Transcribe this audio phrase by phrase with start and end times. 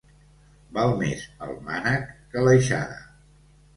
[0.77, 2.99] Val més el mànec que l'aixada.